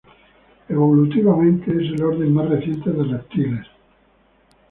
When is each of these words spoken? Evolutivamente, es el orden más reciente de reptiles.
Evolutivamente, 0.67 1.69
es 1.69 1.93
el 1.93 2.01
orden 2.01 2.33
más 2.33 2.49
reciente 2.49 2.89
de 2.89 3.03
reptiles. 3.03 3.67